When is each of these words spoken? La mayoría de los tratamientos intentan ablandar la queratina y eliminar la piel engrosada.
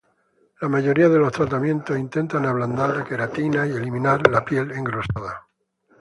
La 0.61 0.67
mayoría 0.67 1.09
de 1.09 1.19
los 1.19 1.31
tratamientos 1.31 1.95
intentan 1.99 2.47
ablandar 2.47 2.89
la 2.97 3.03
queratina 3.03 3.67
y 3.67 3.73
eliminar 3.73 4.27
la 4.31 4.43
piel 4.43 4.71
engrosada. 4.71 5.47